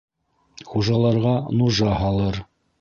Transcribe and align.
Хужаларға 0.71 1.35
нужа 1.61 1.95
һалыр. 2.03 2.45